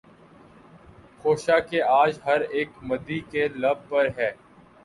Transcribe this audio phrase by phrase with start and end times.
[1.19, 4.31] خوشا کہ آج ہر اک مدعی کے لب پر ہے